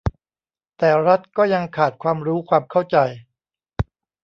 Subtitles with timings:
[0.77, 2.97] แต่รัฐก็ยังขาดความรู้ความเข้าใจ